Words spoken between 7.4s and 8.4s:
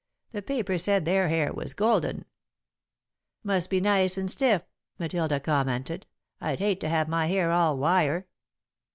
all wire."